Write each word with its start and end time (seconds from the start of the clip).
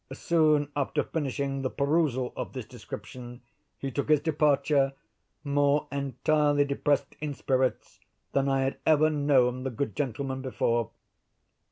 Soon 0.11 0.71
after 0.75 1.03
finishing 1.03 1.61
the 1.61 1.69
perusal 1.69 2.33
of 2.35 2.53
this 2.53 2.65
description, 2.65 3.41
he 3.77 3.91
took 3.91 4.09
his 4.09 4.19
departure, 4.19 4.93
more 5.43 5.87
entirely 5.91 6.65
depressed 6.65 7.15
in 7.21 7.35
spirits 7.35 7.99
than 8.31 8.49
I 8.49 8.61
had 8.63 8.77
ever 8.83 9.11
known 9.11 9.61
the 9.61 9.69
good 9.69 9.95
gentleman 9.95 10.41
before. 10.41 10.89